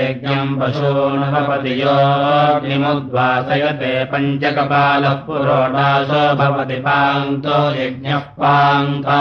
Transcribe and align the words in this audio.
यज्ञम् 0.00 0.31
पशूनुपति 0.42 1.72
योग्निमुद्वासयते 1.82 3.92
पञ्चकपालः 4.04 5.14
पुरोडासो 5.26 6.22
भवति 6.34 6.74
पान्तो 6.74 7.58
यज्ञः 7.80 8.22
पान्ता। 8.40 9.20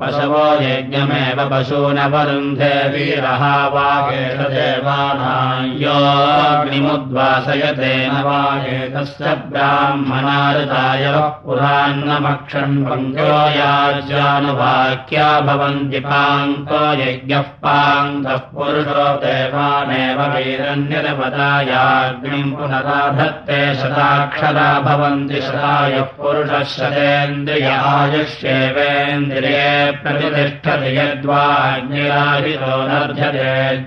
पशवो 0.00 0.46
यज्ञमेव 0.62 1.38
पशूनवरुन्धे 1.52 2.74
वीरः 2.92 3.44
वागेश 3.74 4.38
देवानाम् 4.54 5.74
योग्निमुद्वासयते 5.82 7.94
न 8.06 8.08
वागेतस्य 8.26 9.26
ब्राह्मणारुताय 9.52 11.04
पुरान्नमक्षन् 11.44 12.76
पङ्को 12.86 13.30
याज्यानुवाक्या 13.58 15.28
भवन्ति 15.40 16.00
पान्तो 16.00 16.82
यज्ञः 17.02 17.46
पान्तः। 17.64 18.40
पुरुषो 18.54 19.06
देवानेव 19.24 20.18
वीरन्यरपदायाग्निम् 20.34 22.52
पुनराधत्ते 22.56 23.60
शताक्षरा 23.80 24.68
भवन्ति 24.86 25.38
शतायः 25.46 26.08
पुरुषः 26.18 26.62
शतेन्द्रियायुष्येवेन्द्रिये 26.74 29.70
प्रतिष्ठति 30.02 30.90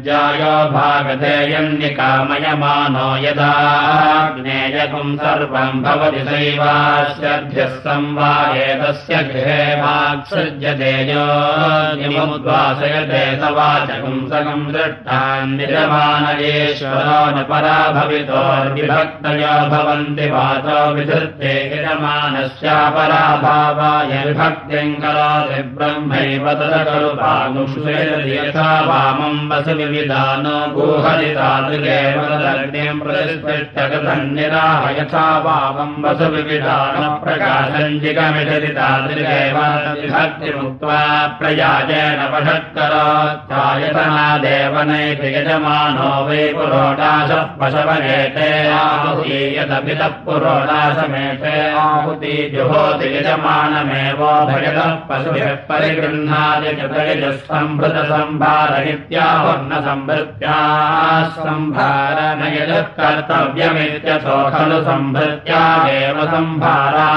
ज्यायो 0.08 0.56
भागते 0.76 1.34
यन्निकामयमानो 1.54 3.08
यदाग्नेयकम् 3.26 5.18
सर्वम् 5.24 5.82
भवति 5.84 6.22
सैवास्यध्यः 6.30 7.74
संवायेतस्य 7.88 9.14
गृहे 9.30 9.62
वाक्सृज्यते 9.82 10.94
योमुद्वासयते 11.12 13.24
सवाचकम् 13.42 14.28
सकम् 14.32 14.66
दृष्टान् 14.74 15.54
परा 17.50 17.76
भवन्ति 19.70 20.26
वाचो 20.32 20.80
विधृत्ते 20.96 21.52
यजमानस्यापराभावाय 21.74 24.12
विभक्तिम् 24.26 24.96
करोति 25.04 25.62
ब्रह्मैव 25.78 26.46
तद 26.60 26.76
खलु 27.20 27.64
यथा 28.30 28.70
वामम् 28.88 29.48
वसु 29.52 29.74
विविधानो 29.80 30.56
गुहरितादृगेव 30.76 32.20
तदग्निम् 32.32 33.02
प्रतिस्पृष्टकथम् 33.02 34.32
निराह 34.36 34.84
यथा 35.00 35.26
वामम् 35.46 36.02
वसु 36.06 36.28
विविधान 36.36 36.98
प्रकाशम् 37.24 38.00
जिगमिषति 38.04 38.72
तादृगेव 38.80 39.58
विभक्तिमुक्त्वा 40.02 41.00
प्रयाजेन 41.40 42.20
वषत्करोत्थायतनादेव 42.34 44.76
नैति 44.90 45.30
यजमानो 45.36 46.10
वै 46.28 46.44
पुरोडाशः 46.58 47.44
पशवनेते 47.60 48.50
आहुति 48.80 49.40
यदपितः 49.58 50.14
पुरोडाशमेते 50.26 51.54
आहुति 51.84 52.36
जुहोति 52.54 53.08
यजमानमेव 53.16 54.22
भजतः 54.50 54.94
पशुभिः 55.10 55.54
परिगृह्णाति 55.70 56.72
सम्भारयित्याहुर्न 58.12 59.82
सम्भृत्याः 59.88 61.24
सम्भारन 61.38 62.42
यजः 62.56 62.82
कर्तव्यमित्यथो 63.00 64.38
खलु 64.56 64.80
सम्भृत्यादेव 64.90 66.20
सम्भारा 66.34 67.08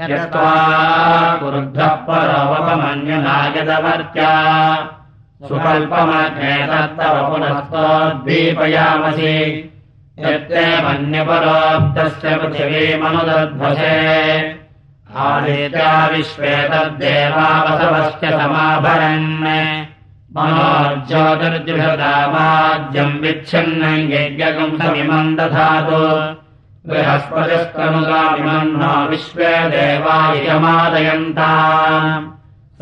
यत्त्वा 0.00 1.36
कुरुद्धः 1.36 1.86
परोवपमन्युनायदवर्त्या 1.86 4.32
सुकल्पमग्नेतत्तव 5.48 7.30
पुनस्तोद्दीपयामसि 7.30 9.70
यत्ते 10.18 10.82
मन्यपरोक्तस्य 10.82 12.36
पृथिवीमनुदध्वसे। 12.36 14.60
आदित्या 15.16 16.06
विश्वे 16.06 16.68
तद्देवावसवश्च 16.68 18.40
समाभरन् 18.40 19.91
विच्छिन्नम् 23.20 24.12
यज्ञकम् 24.12 24.78
समिमम् 24.78 25.36
दधातु। 25.36 26.34
बृहस्पतिस्तनुगामिमम् 26.88 28.76
न 28.76 29.06
विश्वे 29.10 29.44
देवायमादयन्ता 29.44 31.50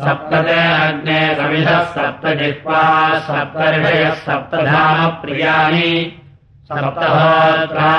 सप्तते 0.01 1.35
समिधः 1.35 1.83
सप्तजिह्वा 1.83 3.19
सप्तर्षयः 3.19 4.13
सप्तधामप्रियाणि। 4.13 6.21
सप्तहोत्रा 6.63 7.95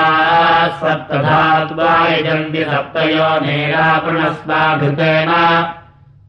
सप्तधात्वा 0.67 2.07
यजन्ति 2.07 2.63
सप्तयो 2.63 3.45
नेरापुणस्वाघृतेन 3.45 5.29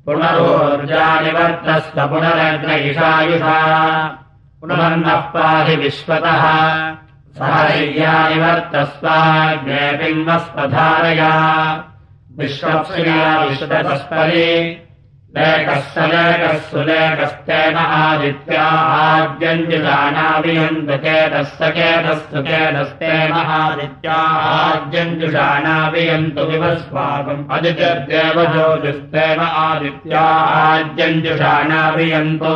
पुनरोर्जानिवर्तस्व 0.07 1.99
पुनरग्न 2.07 2.71
इषायुषा 2.91 3.59
पुनर्नः 4.61 5.21
पाहि 5.35 5.75
विश्वतः। 5.77 6.45
सहर्यानिवर्तस्वाग्ने 7.39 9.85
बिम्बस्वधारया 9.99 11.33
विश्वप्रिया 12.39 13.23
विश्वतस्परि 13.45 14.51
सुलेकस्तेन 16.71 17.77
आदित्या 17.77 18.65
आद्यञ्जुषाणाभियन्तुकेतस्य 19.05 21.71
केतस्तु 21.77 22.43
केतस्तेन 22.49 23.33
आदित्या 23.33 24.19
आद्यञ्जुषाणाभियन्तु 24.51 26.43
विवस्वाकम् 26.51 27.49
अदितिर्देव 27.57 28.37
ज्योतिस्तेन 28.53 29.41
आदित्या 29.41 30.25
आद्यञ्जुषाणाभियन्तो 30.63 32.55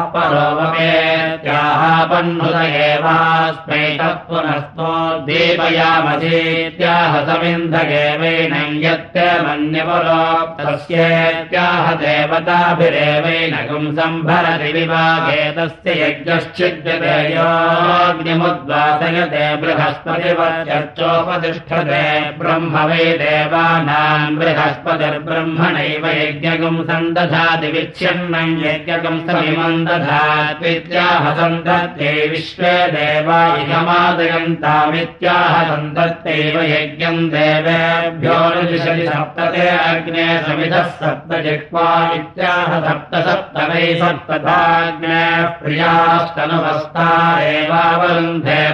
पह्नुत 2.14 2.58
एवास्मै 2.88 3.84
तत्पुनस्तो 4.00 4.90
देवयामधेत्याह 5.30 7.14
समिन्धगेवैनम् 7.30 8.82
यत्ते 8.86 9.28
मन्यपरो 9.46 10.20
तस्येत्याह 10.60 11.86
देवताभिरेवैनकम् 12.04 13.83
सम्भरति 13.98 14.70
विभागे 14.78 15.42
तस्य 15.58 15.90
यज्ञश्चिद्यते 16.02 17.16
योऽग्निमुद्वासयते 17.34 19.44
बृहस्पतिवर्चोपतिष्ठते 19.62 22.02
ब्रह्म 22.40 22.76
वै 22.90 23.06
देवानाम् 23.22 24.38
बृहस्पतिर्ब्रह्मणैव 24.40 26.06
यज्ञकम् 26.20 26.82
सन्दधाति 26.90 27.70
विच्छिन्नम् 27.76 28.60
यज्ञकम् 28.66 29.24
समिमम् 29.30 29.86
दधात्वित्याह 29.88 31.24
सन्दत्ते 31.40 32.12
विश्वे 32.34 32.76
देवा 32.96 33.40
इहमादयन्तामित्याह 33.64 35.54
सन्दत्तैव 35.72 36.56
यज्ञम् 36.74 37.30
देवेभ्यो 37.36 38.38
सप्तते 39.08 39.68
अग्ने 39.78 40.26
समिधः 40.46 40.88
सप्त 41.00 41.32
जिह्वा 41.46 41.88
इत्याह 42.16 42.72
सप्त 42.86 43.14
सप्त 43.28 43.58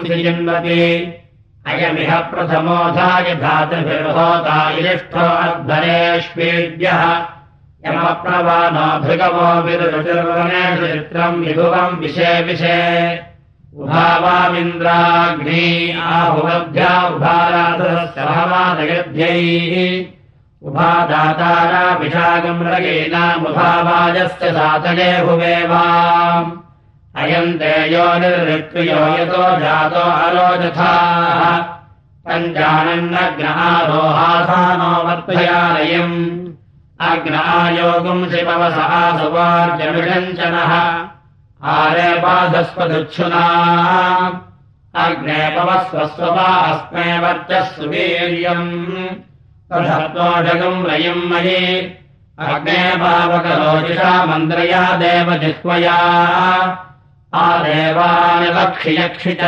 सृजन्वति। 0.07 1.13
अयमिह 1.67 2.19
प्रथमोधाय 2.19 3.35
धातुभिर्होता 3.35 4.69
इष्ठो 4.69 5.19
अध्वरेष्वेद्यः 5.19 7.25
यमप्रवानो 7.85 8.99
भृगवो 8.99 9.61
विरुचिर्वनेषु 9.61 10.93
चित्रम् 10.93 11.45
विभुवम् 11.45 11.99
विषे 11.99 12.43
विषे 12.43 13.21
उभावामिन्द्राग्नी 13.77 15.99
आहुवभ्या 15.99 17.07
उभाराधस्य 17.07 18.21
भवादयध्यैः 20.63 21.07
उभादाताराभिषागम् 21.07 22.67
रगेनामुभावाजस्य 22.67 24.51
सातये 24.51 25.19
हुवेवाम् 25.19 26.51
अयम् 27.15 27.59
ते 27.59 27.93
यो 27.93 28.19
निर्ऋत्वियो 28.19 28.95
यतो 28.95 29.59
जातो 29.59 29.99
अरोजथाः 29.99 31.57
पञ्जानन्नग्नहारोहासानो 32.27 35.07
वर्तयालयम्। 35.07 36.47
अग्नायोगुम् 36.99 38.29
शिववसः 38.29 39.17
सुवार्जमिषञ्चनः। 39.17 40.73
आरे 41.63 42.19
बाधस्वदुच्छुना 42.19 43.45
अग्ने 44.95 45.49
पवस्वस्वपा 45.49 46.43
अस्मे 46.43 47.19
वर्चः 47.19 47.69
तथत्वोषगम् 49.73 50.87
रयम् 50.87 51.31
मयि। 51.31 51.95
अग्ने 52.39 52.93
पावकलोजिषा 52.97 54.25
मन्द्रया 54.25 54.97
देवजिह्वया 54.97 55.97
च 59.25 59.41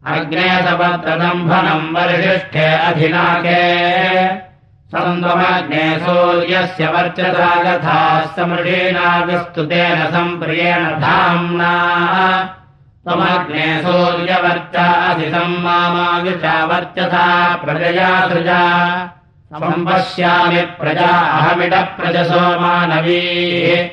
अग्ने 0.06 0.48
सपत्रदम्भनम् 0.48 1.96
वरिष्ठे 1.96 2.74
अधिनाके। 2.74 3.60
सन्द्वमग्ने 4.84 5.98
सूर्यस्य 5.98 6.86
वर्चसा 6.86 7.62
गथा 7.62 8.20
समृषीणागस्तुतेन 8.36 10.06
सम्प्रियेण 10.06 10.84
धाम्ना। 10.84 11.72
त्वमग्ने 13.04 13.82
सूर्यवर्चा 13.82 14.82
असि 14.82 15.30
सम्मामाविषा 15.30 16.64
वर्चसा 16.64 17.56
प्रजया 17.56 18.28
सृजा। 18.28 19.06
सम्पश्यामि 19.52 20.60
प्रजा 20.60 21.18
अहमिडः 21.18 21.82
प्रजसो 21.82 22.60
मानवीः। 22.60 23.86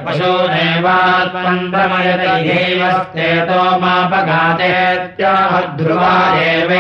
पशूनेवात्मन् 0.06 1.64
रमयत 1.76 2.24
इहैवस्तेतो 2.38 3.62
मापघातेत्याह 3.84 5.52
ध्रुवा 5.78 6.14
एव 6.44 6.72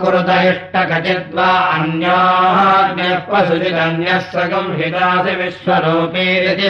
कुरुत 0.00 0.30
इष्टकचिद्वा 0.50 1.48
अन्योः 1.74 2.58
पशुजिदन्यः 3.30 4.18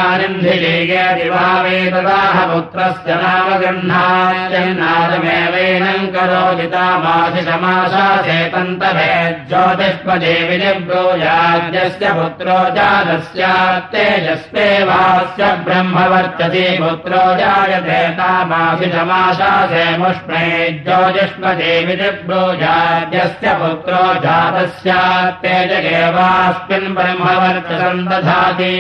दिवावेतदाह 1.19 2.37
पुत्रस्य 2.51 3.11
नाम 3.23 3.49
गृह्णात्यन्नादमेवैनम् 3.61 6.07
करोजितामाशिषमाशासेतन्तभे 6.15 9.11
ज्योतिष्मदेवि 9.51 10.57
निब्रूयाद्यस्य 10.63 12.07
पुत्रो 12.19 12.59
जातस्यात्तेजस्मेवास्य 12.77 15.43
ब्रह्मवर्चति 15.67 16.65
पुत्रो 16.81 17.25
जायते 17.41 18.01
तामाशिषमाशासे 18.21 19.85
मुष्णे 20.03 20.47
ज्योतिष्मदेवि 20.87 21.95
निब्रूयाद्यस्य 22.01 23.47
पुत्रो 23.61 24.03
जातस्यात्तेजगेवास्मिन् 24.25 26.95
ब्रह्मवर्चसम् 26.99 28.07
दधाति 28.11 28.75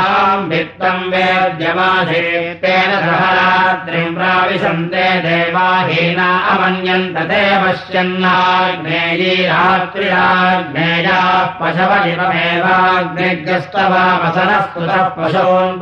वित्तम् 0.51 1.09
वेद्यमासे 1.13 2.23
तेन 2.63 2.91
सह 3.05 3.21
रात्रिम् 3.37 4.15
प्राविशन्ते 4.15 5.05
देवाहीना 5.25 6.29
अमन्यन्त 6.53 7.17
ते 7.31 7.44
पश्यन्नाग्नेयी 7.63 9.33
रात्रिराग्नेयाः 9.49 11.27
पशव 11.59 11.91
इममेवाग्निग्रस्तवामसनस्तुतः 12.11 15.03
पशून् 15.17 15.75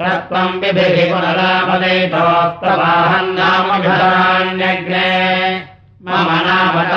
तत्त्वम् 0.00 0.58
विभिः 0.60 0.98
पुनरामदयितोस्तवाहम् 1.10 3.34
नाम 3.38 3.66
विधराण्यग्रे 3.72 5.08
मम 6.08 6.28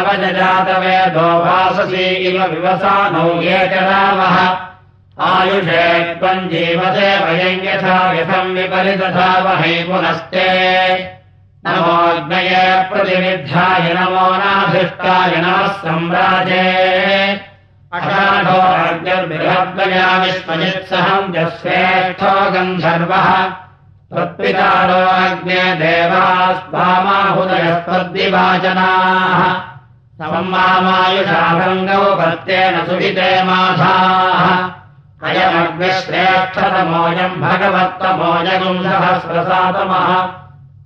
नाम 0.01 0.15
तव 0.15 0.23
जातवेदो 0.23 1.19
वाससी 1.19 2.03
इव 2.03 2.43
विवसानौ 2.43 3.41
ये 3.41 3.67
च 3.67 3.73
रामः। 3.73 4.57
आयुषे 5.21 6.03
त्वम् 6.03 6.49
जीवसे 6.49 7.25
वयम् 7.25 7.65
यथा 7.65 8.13
यथम् 8.13 8.57
वहै 9.43 9.83
पुनस्ते। 9.83 10.47
नमोऽग्नये 11.67 12.83
प्रतिविद्धाय 12.83 13.93
नमो 13.93 14.31
नाधिष्ठाय 14.31 15.37
नमः 15.37 15.67
सम्राजे। 15.67 17.41
अषाढोर्गर्बृहद्वया 17.93 20.23
विश्वजित्सहम् 20.23 21.35
यश्रेष्ठो 21.35 22.51
गन्धर्वः। 22.51 23.49
त्वत्पितारो 24.11 25.05
अग्ने 25.05 25.73
सममायुषाभङ्गौ 30.17 32.15
भर्तेन 32.15 32.85
सुहिते 32.85 33.43
माधाः। 33.43 34.69
अयमग्निश्रेष्ठतमोऽयम् 35.27 37.41
भगवत्तमोजगुम् 37.41 38.83
सहस्रसातमः। 38.83 40.29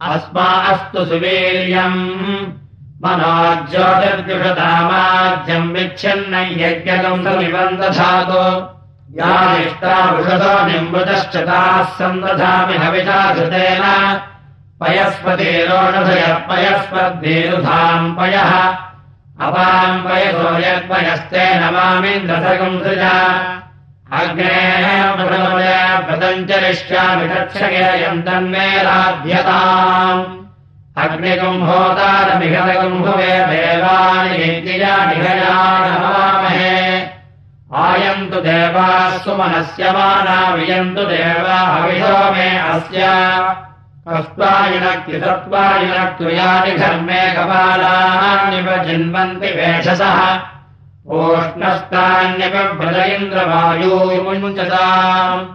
अस्मा 0.09 0.43
अस्तु 0.43 1.05
सुवीर्यम्। 1.05 2.51
मनोज्योतिर्द्युषतामाज्यम् 3.03 5.73
विच्छिन्न 5.73 6.35
यज्ञकम् 6.35 7.25
समिवम् 7.25 7.77
दधातु 7.77 8.75
यानिष्टा 9.19 10.11
वृषतो 10.11 10.65
निम्बुतश्च 10.65 11.37
ताः 11.37 11.83
सन्दधामि 11.83 12.77
हविषा 12.77 13.33
धृतेन। 13.33 13.83
पयस्पद्भिरुधाम् 16.49 18.17
पयः 18.17 18.51
अपाम् 19.41 20.03
पयसो 20.03 20.57
यत्पयस्तेन 20.57 21.73
मामिन्द्रसगम् 21.73 22.83
सृजा। 22.83 23.15
अग्नेः 24.13 25.15
चरिष्यामि 26.47 27.27
तत्सयम् 27.27 28.21
तन्मे 28.21 28.83
लाभ्यताम्। 28.83 30.45
अग्निगुम्भोतारमिहतगुम्भुवे 31.03 33.25
देवानि 33.25 34.61
निहयामहे 35.17 37.07
आयन्तु 37.75 38.41
देवाः 38.41 39.17
सुमनस्य 39.17 39.91
माना 39.91 40.55
वियन्तु 40.55 41.01
देवा 41.01 41.59
हविषो 41.59 42.31
मे 42.31 42.57
अस्य 42.57 43.05
अस्त्वायुनक्ति 44.07 45.19
सत्त्वायुनक्तु 45.19 46.29
यानि 46.29 46.71
घर्मे 46.71 47.31
कपालान्निव 47.31 48.83
जिन्वन्ति 48.83 49.47
वेषसः। 49.47 50.39
ओष्णस्तान्यपभ्रज 51.07 53.09
इन्द्रवायूमुञ्चताम् 53.09 55.47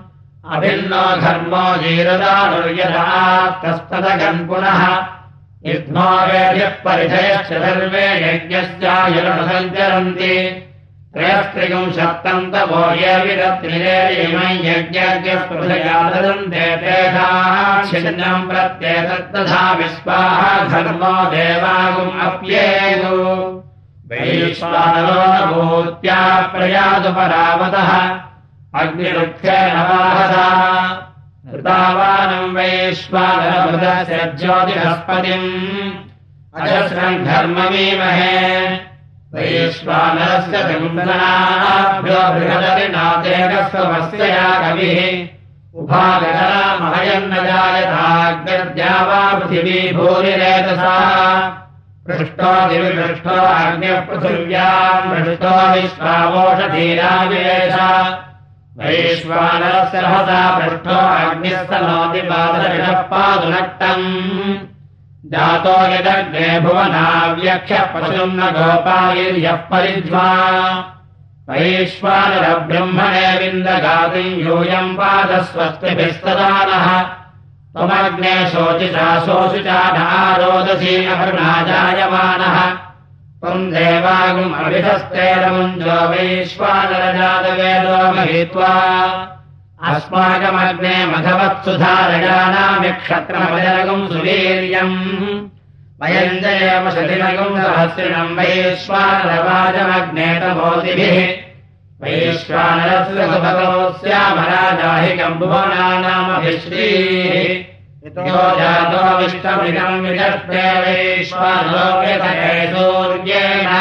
अभिन्नो 0.55 1.17
धर्मो 1.17 1.77
जीरदानुर्यथास्तस्तदगन् 1.77 4.49
पुनः। 4.49 5.07
युग्मोवेभ्यः 5.67 6.69
परिधयश्च 6.69 7.47
सर्वे 7.47 8.29
यज्ञस्यायुर्सञ्चरन्ति 8.29 10.67
तेषाम् 16.49 18.49
प्रत्येतत्तथा 18.49 19.73
विस्वाः 19.73 20.69
धर्मो 20.69 21.31
देवागुम् 21.31 22.21
अप्येतु 22.21 23.17
वैश्वानरोनभूत्या 24.07 26.51
प्रयातु 26.55 27.13
परावतः। 27.13 28.21
वाहसा। 29.75 30.47
ऋतावानम् 31.55 32.57
वैश्वानरभृतस्य 32.57 34.35
ज्योतिहस्पतिम् 34.39 35.91
अजस्रम् 36.61 37.25
धर्ममीमहे 37.25 38.90
वैश्वानरस्य 39.35 40.61
सिंसनाभ्यो 40.69 42.21
बृहदरिनादेकस्वमस्य 42.35 44.23
या 44.29 44.47
कविः। 44.63 44.97
उभागरामहयन्न 45.81 47.35
जायताग्रद्या 47.45 48.95
वा 49.09 49.21
पृथिवी 49.39 49.77
भूरिरेतसा 49.97 50.97
पृष्टो 52.07 52.51
दिविपृष्टो 52.71 53.37
अग्निपृथिव्याम् 53.51 55.07
पृष्टो 55.11 55.53
विश्वामोषधीराविवेश 55.75 57.77
वैश्वानरस्य 58.81 60.01
रहसा 60.07 60.41
पृष्टो 60.59 60.97
अग्निस्तनोति 61.21 62.23
पादरषः 62.33 62.99
पादुनक्तम् 63.13 64.05
जातो 65.27 65.69
यदग्ने 65.69 66.61
भुवनाव्यख्यः 66.61 67.83
पशुम् 67.83 68.37
न 68.37 68.41
गोपायिर्यः 68.41 69.53
परिध्वा। 69.53 70.45
वैश्वानरब्रह्मणे 71.51 73.39
विन्दगातुम् 73.39 74.25
यूयम् 74.25 74.97
पादस्वस्तिभिस्तदानः। 74.97 77.05
त्वमग्ने 77.73 78.47
शोचिषा 78.47 79.21
शोषिचारोदसी 79.21 81.07
अहृणाजायमानः। 81.07 82.77
त्वम् 83.41 83.73
देवागुमभिधस्तेरमुञ्जो 83.73 86.09
वैश्वानरजातवेदो 86.09 88.13
महित्वा 88.13 88.69
अस्माकमग्ने 89.89 90.95
मघवत्सुधारयानामिक्षत्रमजरगुम् 91.11 94.09
सुवीर्यम् 94.09 94.97
वयम् 96.01 96.41
जयम 96.43 96.85
शतिनगुम् 96.95 97.57
सहस्रिणम् 97.61 98.35
वैश्वानरवाजमग्नेतमोदिभिः 98.39 101.19
वैश्वानरस्य 102.03 103.21
सुभगोऽस्यामराजाहिकम् 103.33 105.39
भुवनानामभिश्रीः 105.41 107.35
यो 108.29 108.45
जातो 108.61 109.03
विष्टमिदम् 109.21 110.03
विदर्थे 110.05 110.65
वैश्वानलोके 110.85 112.13
सूर्येण 112.75 113.73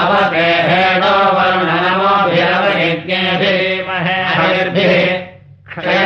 अवते 0.00 0.48
हेडो 0.68 1.14
वरुणनमोभिरवयज्ञेभिर्भिः 1.38 3.65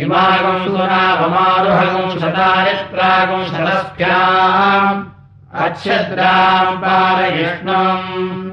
इमागम् 0.04 0.65
सुनावमारुहगम् 0.65 2.20
शतारित्रागम् 2.20 3.46
शतस्याम्। 3.46 5.06
अच्छद्राम् 5.54 6.78
पारयिष्णम्। 6.78 8.52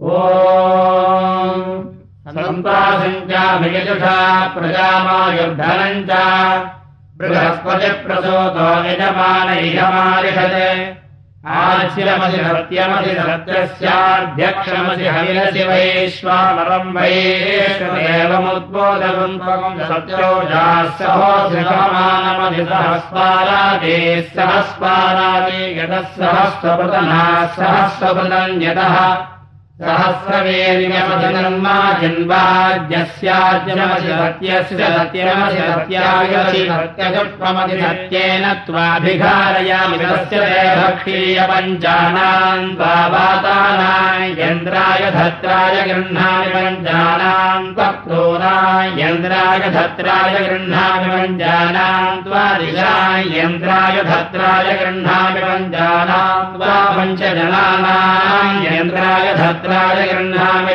ओ 0.00 0.12
प्रजामायुर्धनम् 4.54 6.06
च 6.08 6.10
बृहस्पतिप्रसूतो 7.18 8.66
यजमान 8.88 9.48
इयमारिषत् 9.58 11.00
आश्रमसि 11.42 12.40
सत्यमसि 12.46 13.12
सत्यस्याध्यक्षमसि 13.18 15.06
हविरसि 15.14 15.62
वैश्वानरम् 15.68 16.92
वैश्वदेवमुद्बोधकम् 16.96 19.38
त्वम् 19.42 19.80
सत्योजाः 19.90 20.82
सहोसमानमधि 20.98 22.62
सहस्वारादेः 22.70 24.04
यतः 25.80 26.06
सहस्रपृतनाः 26.16 27.44
सहस्रपृतम् 27.58 28.62
यतः 28.62 28.96
सत्यमसि 34.80 35.60
सत्यायसि 35.60 36.60
सत्यजुष्वमधि 36.70 37.76
सत्येन 37.80 38.44
त्वाभिघारयामि 38.66 39.96
तस्य 40.02 40.40
ते 40.50 40.64
भक्षीय 40.80 41.38
पञ्चानाम् 41.50 42.68
त्वावातानाय 42.76 44.28
यन्द्राय 44.40 45.04
धत्राय 45.16 45.76
गृह्णामि 45.88 46.50
पञ्चानाम् 46.54 47.72
त्वक्रोराय 47.76 48.86
यन्द्राय 49.00 49.64
धत्राय 49.78 50.34
गृह्णामि 50.48 51.08
पञ्चानाम् 51.14 52.22
त्वादिशाय 52.28 53.24
यन्द्राय 53.38 53.96
धत्राय 54.10 54.68
गृह्णामि 54.82 55.40
पञ्चानाम् 55.48 56.52
त्वा 56.56 56.76
पञ्चजनानाम् 56.98 58.64
यन्द्राय 58.66 59.26
धत्र 59.42 59.61
धत्राय 59.62 60.06
गृह्णामि 60.06 60.72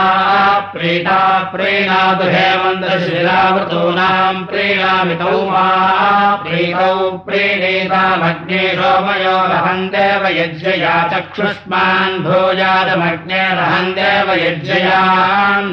प्रीता 0.73 1.17
प्रीणातु 1.53 2.27
हेमन्तशिलामृतूनाम् 2.35 4.39
प्रीणामि 4.51 5.15
तौमा 5.21 5.65
प्रीतौ 6.43 6.93
प्रीणीतामग्ने 7.27 8.61
सोमयोरहन्देव 8.79 10.23
यज्ञया 10.39 10.95
चक्षुष्मान् 11.13 12.21
भूयादमग्ने 12.27 13.41
रहन्देव 13.59 14.27
यज्ञया 14.45 15.01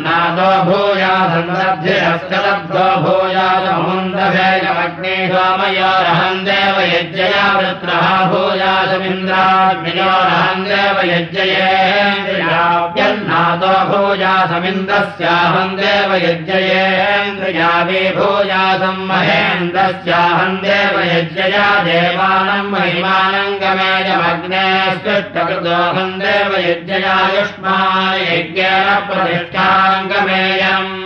नादो 0.04 0.50
भूयादन्दभ्यश्च 0.70 2.32
लब्धो 2.46 2.88
भूयादमुन्दभेयमग्ने 3.06 5.16
सोमयोरहन्देव 5.34 6.63
देव 6.64 6.78
यज्ञया 6.90 7.46
वृत्रः 7.56 8.06
भूयासमिन्द्राग्नियोरहन्देव 8.30 10.96
यज्ञयेन्द्रियाव्यन्नादो 11.10 13.72
भूयासमिन्द्रस्याहम् 13.90 15.76
देव 15.80 16.14
यज्ञयेन्द्रिया 16.24 17.68
विभूयासम् 17.90 19.04
महेन्द्रस्याहम् 19.10 20.58
देव 20.64 20.96
यज्ञया 21.12 21.68
देवानम् 21.90 22.72
महिमानम् 22.74 23.60
गमेयमग्ने 23.64 24.64
स्पृष्टकृतोऽहम् 24.96 26.18
देव 26.24 26.50
यज्ञयायुष्मान् 26.68 28.26
यज्ञेन 28.32 28.88
प्रतिष्ठाङ्गमेयम् 29.08 31.03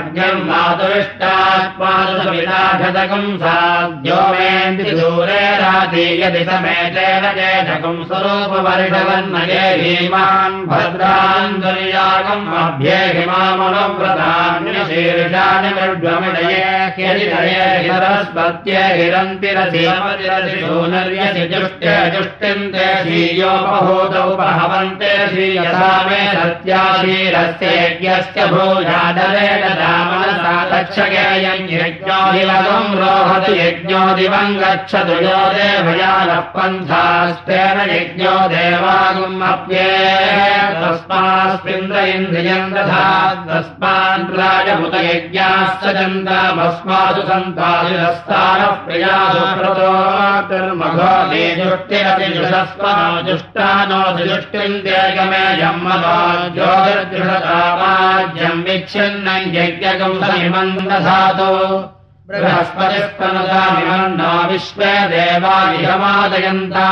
अग्निम् 0.00 0.44
मातुरिष्टात्मादुसविदाशतकम् 0.48 3.30
साध्यो 3.40 4.20
मेन्दि 4.34 4.92
दूरे 4.98 5.40
राति 5.60 6.04
यदि 6.22 6.42
समेतेन 6.48 7.24
चेशकम् 7.38 7.98
स्वरूपवर्षवन्नये 8.10 9.64
भीमान् 9.80 10.56
भद्रान् 10.70 11.58
दुर्यागम् 11.62 12.46
अभ्ये 12.62 12.98
हिमामनुव्रतान्यशीर्षाणि 13.16 15.70
मृड्वमिडये 15.76 16.62
ह्यजितये 16.96 17.66
सरस्पत्ये 17.88 18.82
हिरन्तिरसिमतिरसिशूनर्यसि 18.96 21.44
जुष्टे 21.52 21.94
जुष्टिन्ते 22.16 22.86
श्रीयोपभूतौ 23.02 24.24
प्रहवन्ते 24.40 25.12
श्रीयसा 25.34 25.92
मे 26.08 26.22
सत्याशीरस्येज्ञस्य 26.40 28.40
भूजादरेण 28.54 29.62
गच्छगेयम् 30.70 31.68
यज्ञोदिवगम् 31.72 32.94
रोहति 33.00 33.52
यज्ञो 33.60 34.02
दिवम् 34.18 34.56
गच्छतु 34.62 35.16
यो 35.26 35.40
देवयानः 35.56 36.40
पन्थास्तेन 36.54 37.78
यज्ञो 37.90 38.34
देवागुम् 38.52 39.44
अप्ये 39.50 39.90
तस्मास्मिन्द्र 40.80 41.98
इन्द्रियम् 42.14 42.72
दधा 42.74 43.04
तस्मान् 43.48 44.24
राजभुत 44.40 44.94
यज्ञाश्च 45.10 45.84
देगमेयम् 54.86 55.82
मनो 55.84 56.16
ज्योतिर्जुषतामाज्यम् 56.54 58.64
विच्छिन्नम् 58.66 59.52
यज्ञकंसमिमन्दधातो 59.70 61.50
बृहस्पतिस्तनुतामिमन्नो 62.28 64.30
विश्वे 64.50 64.92
देवादिहमादयन्ता 65.12 66.86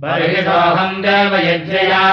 बर्हिषोऽहम् 0.00 1.02
देवयज्ञया 1.04 2.04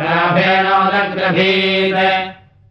ग्राभेणोदग्रभीत् 0.00 2.00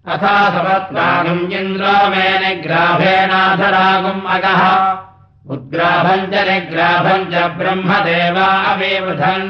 तथा 0.07 0.35
सपत्नागम् 0.53 1.51
इन्द्रो 1.59 1.95
मे 2.11 2.27
निग्राभेणाधरागुम् 2.43 4.27
अगः। 4.35 4.61
उद्ग्राभम् 5.53 6.29
च 6.31 6.33
निग्राभम् 6.49 7.29
च 7.31 7.33
ब्रह्मदेवा 7.57 8.47
अविवृधन् 8.71 9.49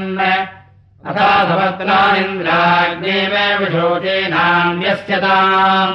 तथा 1.06 1.30
सपत्नानिन्द्राग्ने 1.50 3.17
मे 3.34 3.46
विशोचेनान्यस्यताम् 3.60 5.93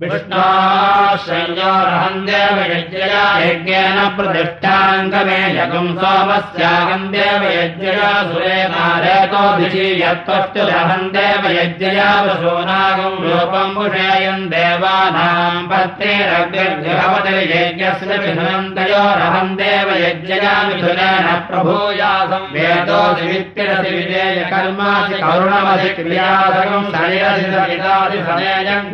विष्णोश्रयोरहम् 0.02 2.18
देवयज्ञया 2.26 3.22
यज्ञेन 3.44 4.00
प्रतिष्ठाङ्गमे 4.18 5.38
यगुम् 5.58 5.96
सोमस्यागम् 6.02 7.08
देवयज्ञया 7.14 8.10
सुरेनारेतो 8.28 9.42
दिशि 9.60 9.86
यत्त्वष्टुरहम् 10.02 11.08
देवयज्ञया 11.16 12.10
वसूनागम् 12.28 13.18
रूपम् 13.24 13.74
भुषेयम् 13.78 14.46
देवानाम् 14.54 15.66
पत्रेरग्निर्गृहपतिर्यज्ञस्य 15.72 18.12
मिथुनन्तयोरहम् 18.22 19.58
देवयज्ञया 19.64 20.54
मिथुनेन 20.68 21.28
प्रभूयासम् 21.50 22.48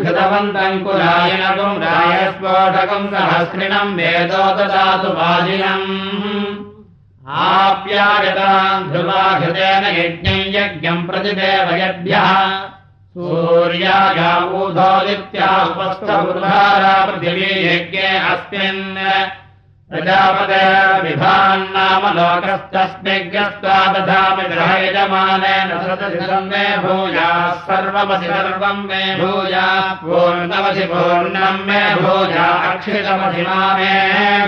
घृतवन्तम् 0.04 0.93
रायणकम् 1.02 1.82
रायस्फोटकम् 1.84 3.12
सहस्रिणम् 3.14 3.96
वेदो 3.98 4.44
ददातु 4.58 5.10
वाजिनम्। 5.20 5.88
आप्यायताम् 7.28 8.88
ध्रुवाघृतेन 8.92 9.84
यज्ञम् 10.00 10.52
यज्ञम् 10.56 11.06
प्रतिदेवयद्भ्यः 11.08 12.30
सूर्यायावूधोदित्या 13.14 15.50
उपस्थबुधारा 15.70 16.96
पृथिवी 17.06 17.50
यज्ञे 17.68 18.10
अस्मिन् 18.32 18.84
प्रजापते 19.94 20.62
विभान्नाम 21.02 22.06
लोकस्तस्मिज्ञस्त्वा 22.18 23.76
दधामि 23.94 24.46
ग्रहयजमानेन 24.52 25.74
सदसिदम् 25.84 26.48
मे 26.52 26.64
भूयाः 26.86 27.36
सर्वमसि 27.68 28.30
सर्वम् 28.32 28.82
मे 28.90 29.02
भूया 29.20 29.68
पूर्णमसि 30.02 30.86
पूर्णम् 30.94 31.62
मे 31.68 31.82
भूया 32.02 32.48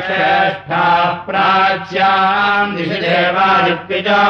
श्रेष्ठाः 0.07 1.13
प्राच्याम् 1.27 2.75
दिशि 2.77 3.13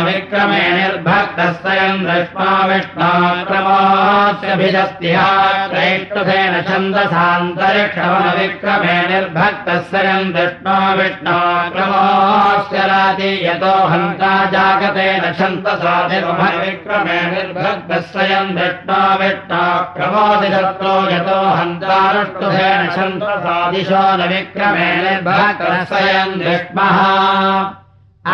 विक्रमे 0.07 0.65
निर्भक्तः 0.77 1.51
स्वयम् 1.61 2.05
दृष्ट्वा 2.07 2.51
विष्णाक्रमोऽस्यभिजस्तिहा 2.71 5.29
त्रैष्टुभेन 5.73 6.55
छन्दसान्तरिक्षवनविक्रमे 6.69 8.97
निर्भक्तः 9.13 9.79
स्वयम् 9.91 10.33
दृष्ट्वा 10.39 10.79
विष्णाक्रमोऽस्य 11.03 12.79
राति 12.93 13.31
यतो 13.47 13.75
हन्ता 13.97 14.33
जागतेन 14.53 15.25
छन्तसाधिक्रमे 15.39 17.21
निर्भक्तस्वयम् 17.35 18.53
दृष्टा 18.57 18.99
विष्टा 19.21 19.63
क्रमोदिशत्रो 19.97 20.95
यतो 21.13 21.39
हन्तानुष्टुभेन 21.61 22.85
छन्तसादिशो 22.97 24.05
न 24.19 24.29
विक्रमे 24.35 24.91
निर्भक्तस्वयम् 25.09 26.39
दृष्मः 26.45 27.03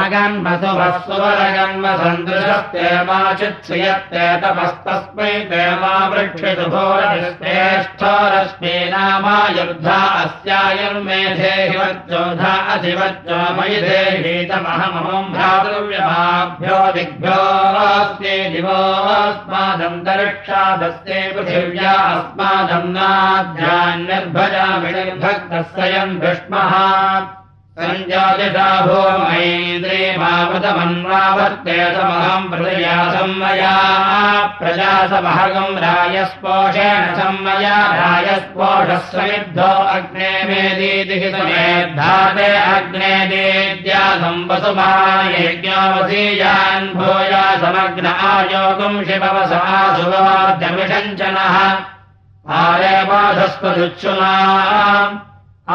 अगन्मसुभस्वरगन्म 0.01 1.87
सन्दृशस्ते 2.01 2.85
मा 3.09 3.17
चित्सयत्ते 3.41 4.23
तपस्तस्मै 4.43 5.33
ते 5.51 5.65
मा 5.81 5.91
वृक्षितु 6.13 6.67
भोरश्रेष्ठोरश्मे 6.75 8.73
नामा 8.93 9.35
युर्धा 9.57 9.99
अस्यायुर्मेधे 10.21 11.51
हिवच्चोधा 11.73 12.53
अधिवच्चो 12.77 13.41
मयि 13.59 13.83
देहीतमहमहम् 13.85 15.29
भ्रातृव्यमाभ्यो 15.35 16.81
दिग्भ्योऽस्ते 16.97 18.35
दिवोऽस्मादन्तरिक्षादस्ते 18.57 21.21
पृथिव्या 21.37 21.95
अस्मादम् 22.17 22.91
नाध्यान्यर्भजामि 22.97 24.91
निर्भक्तः 24.99 25.71
स्वयम् 25.77 26.19
विष्मः 26.25 26.75
सञ्जातिषा 27.81 28.65
भूमैन्द्रे 28.87 29.99
मामृतमन्वावर्तेतमहम् 30.21 32.49
प्रजया 32.51 32.97
संमया 33.13 33.71
प्रजा 34.59 34.89
समहगम् 35.13 35.79
रायस्पोषेण 35.85 37.07
संमया 37.21 37.79
रायस्पोषस्वमिद्धो 38.01 39.71
अग्ने 39.95 40.29
मेदीदिहितमेद्धाते 40.51 42.51
अग्ने 42.75 43.15
देद्या 43.33 44.05
संवसुमायज्ञावसीयान् 44.27 46.93
भूया 47.01 47.43
समग्न 47.65 48.15
आयोगम् 48.35 49.03
शिववसा 49.09 49.65
सुवार्जमिषञ्चनः 49.97 51.59
आरे 52.61 52.95
बाधस्वदुच्छुना 53.09 54.33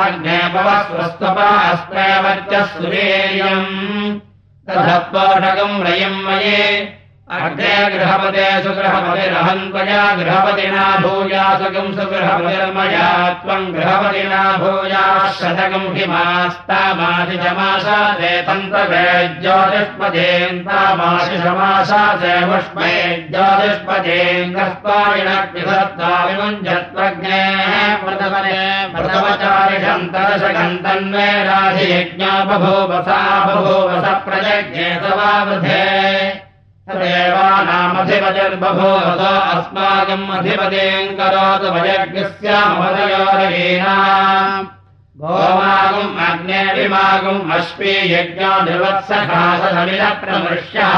अग्ने 0.03 0.37
पवस्वस्तपास्त्रैवत्यः 0.53 2.65
सुवीर्यम् 2.73 4.19
तथत्पोषकम् 4.69 5.83
रयम् 5.87 6.23
मये 6.25 6.63
अग्ने 7.36 7.71
गृहपते 7.93 8.43
सुगृहपतिरहम् 8.63 9.63
त्वया 9.71 10.03
गृहपतिना 10.19 10.84
भूया 11.03 11.47
सुखम् 11.59 11.95
सुगृहपतिर्मया 11.97 13.07
त्वम् 13.41 13.73
गृहपतिना 13.73 14.43
भूया 14.61 15.01
शतकम् 15.39 15.89
हिमास्तामासि 15.97 17.36
ज्योतिष्पदेन्तामासि 19.41 21.36
समासासे 21.43 22.34
पुष्पे 22.47 22.93
ज्योतिष्पदेङ्गस्त्वायिणग्निधत्ता 23.36 26.13
विमुञ्जत्वग्ने 26.30 27.43
प्रथमने 28.07 28.63
प्रथमचारिषन्तरशगन्तन्वे 28.95 31.30
राधियज्ञा 31.51 32.34
बभूवसा 32.49 33.21
बभूवस 33.47 34.05
प्रजज्ञे 34.25 34.89
तवावधे 35.03 35.86
देवानामधिपतिर्बभूवस 36.88 39.21
अस्माकम् 39.53 40.29
वयज्ञस्यामदयोरहीना 41.73 43.95
गोमागुम् 45.21 46.19
अग्नेभिमागुम् 46.27 47.49
अश्वे 47.57 47.93
यज्ञो 48.11 48.51
निर्वत्सखासमिलप्रमृश्यः 48.67 50.95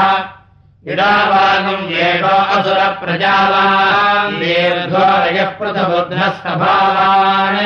इडावागुम् 0.92 1.90
येषो 1.96 2.36
असुरप्रजावान् 2.58 4.38
दीर्घोरयः 4.40 5.50
पृथबुद्धः 5.58 6.22
सभावान् 6.44 7.60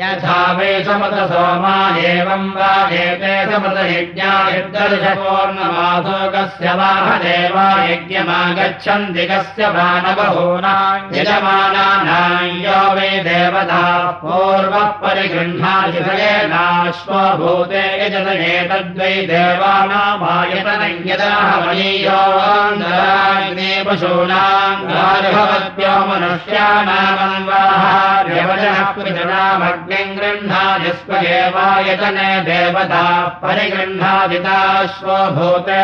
यथा 0.00 0.34
वै 0.56 0.68
समत 0.84 1.14
सोमा 1.30 1.72
एवम् 2.10 2.44
वा 2.58 2.68
एते 2.98 3.32
समत 3.48 3.80
यज्ञायुर्दर्शपूर्णमासोकस्य 3.88 6.68
वाहदेवा 6.78 7.64
यज्ञमागच्छन्ति 7.88 9.24
कस्य 9.30 9.68
मानबहूनाम् 9.74 11.10
यजमानानाम् 11.16 12.62
यो 12.64 12.78
वै 12.96 13.10
देवता 13.26 13.82
पूर्वः 14.22 14.88
परिगृह्णादिभयेनाश्वभूते 15.02 17.84
यजत 18.00 18.28
एतद्वै 18.48 19.12
देवानामायतनम् 19.32 21.04
यदाहमयीयोऽग्ने 21.10 23.70
पशूनाम् 23.90 24.88
गार्भवत्यो 24.94 25.94
मनुष्याणामन्वाहार्यवचनः 26.08 28.82
पृजनामग् 28.96 29.81
गृह्णादिस्व 29.90 31.12
एवायतने 31.14 32.30
देवता 32.46 33.02
परिगृह्णादिताश्वो 33.42 35.18
भूते 35.36 35.80